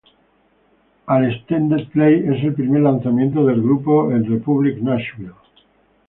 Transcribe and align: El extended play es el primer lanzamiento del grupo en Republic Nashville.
El 1.15 1.25
extended 1.25 1.83
play 1.95 2.15
es 2.15 2.43
el 2.43 2.55
primer 2.55 2.81
lanzamiento 2.81 3.45
del 3.45 3.61
grupo 3.61 4.11
en 4.11 4.25
Republic 4.27 4.79
Nashville. 4.81 5.35